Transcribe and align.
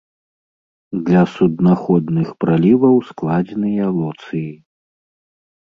Для 1.09 1.19
суднаходных 1.33 2.27
праліваў 2.45 2.95
складзеныя 3.11 3.85
лоцыі. 3.99 4.49